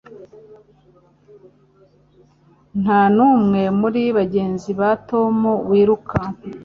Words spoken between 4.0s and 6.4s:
bagenzi ba Tom, wiruka